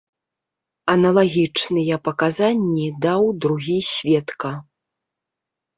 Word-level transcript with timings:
Аналагічныя 0.93 1.95
паказанні 2.09 2.87
даў 3.07 3.23
другі 3.45 3.79
сведка. 3.93 4.51